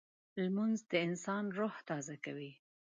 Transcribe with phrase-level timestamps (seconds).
[0.43, 2.51] لمونځ د انسان روح تازه کوي